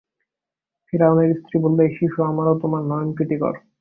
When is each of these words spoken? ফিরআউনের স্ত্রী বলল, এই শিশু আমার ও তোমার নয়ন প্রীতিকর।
ফিরআউনের 0.87 1.31
স্ত্রী 1.39 1.57
বলল, 1.63 1.77
এই 1.81 1.91
শিশু 1.95 2.19
আমার 2.23 2.45
ও 2.47 2.55
তোমার 2.61 2.81
নয়ন 2.83 3.09
প্রীতিকর। 3.17 3.53